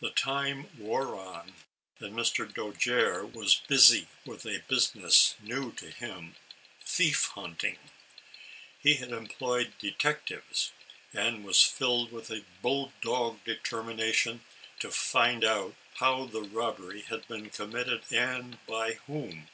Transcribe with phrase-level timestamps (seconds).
[0.00, 1.54] The time wore on,
[1.98, 2.50] and Mr.
[2.50, 6.36] Dojere was busy with a business new to him—
[6.82, 7.78] thief hunting.
[8.78, 10.72] He had employed detectives,
[11.12, 14.42] and was filled with a bull dog determination
[14.80, 19.50] to find out how the rob bery had been committed, and by whom.